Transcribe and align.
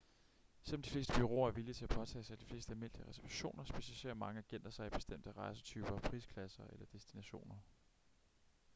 selvom 0.61 0.81
de 0.81 0.89
fleste 0.89 1.13
bureauer 1.13 1.47
er 1.47 1.51
villige 1.51 1.73
til 1.73 1.83
at 1.83 1.89
påtage 1.89 2.23
sig 2.23 2.39
de 2.39 2.45
fleste 2.45 2.71
almindelige 2.71 3.09
reservationer 3.09 3.63
specialiserer 3.63 4.13
mange 4.13 4.39
agenter 4.39 4.69
sig 4.69 4.87
i 4.87 4.89
bestemte 4.89 5.31
rejsetyper 5.31 5.99
prisklasser 5.99 6.63
eller 6.73 6.85
destinationer 6.85 7.55